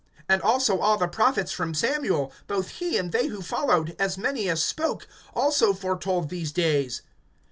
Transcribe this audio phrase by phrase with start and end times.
[0.31, 4.49] (24)And also all the prophets from Samuel, both he and they who followed, as many
[4.49, 7.03] as spoke, also foretold these days.